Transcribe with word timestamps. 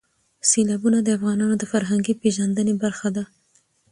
سیلابونه 0.49 0.99
د 1.03 1.07
افغانانو 1.17 1.55
د 1.59 1.63
فرهنګي 1.71 2.13
پیژندنې 2.21 2.73
برخه 2.83 3.09
ده. 3.15 3.23